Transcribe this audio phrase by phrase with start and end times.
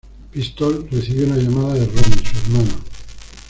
[0.31, 2.73] Pistol recibió una llamada de Ronnie, su hermano.